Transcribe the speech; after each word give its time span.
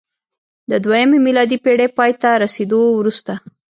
د 0.69 0.71
دویمې 0.83 1.19
میلادي 1.25 1.57
پېړۍ 1.63 1.89
پای 1.97 2.11
ته 2.21 2.29
رسېدو 2.43 2.79
وروسته 2.99 3.33